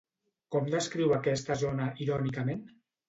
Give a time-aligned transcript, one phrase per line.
[0.55, 2.65] Com descriu aquesta zona, irònicament?